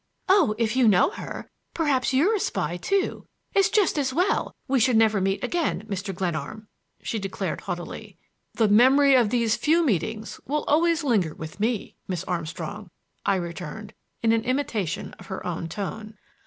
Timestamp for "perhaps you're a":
1.75-2.39